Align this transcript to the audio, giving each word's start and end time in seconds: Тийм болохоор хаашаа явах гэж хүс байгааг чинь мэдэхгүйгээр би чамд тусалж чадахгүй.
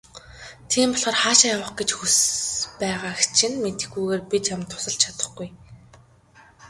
Тийм 0.71 0.89
болохоор 0.93 1.17
хаашаа 1.21 1.51
явах 1.55 1.71
гэж 1.79 1.89
хүс 1.95 2.17
байгааг 2.79 3.19
чинь 3.37 3.59
мэдэхгүйгээр 3.63 4.21
би 4.29 4.37
чамд 4.45 4.67
тусалж 4.69 4.97
чадахгүй. 5.01 5.49